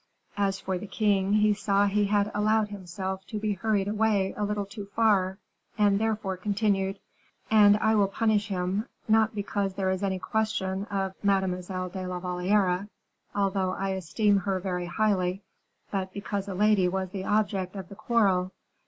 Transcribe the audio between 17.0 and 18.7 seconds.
the object of the quarrel.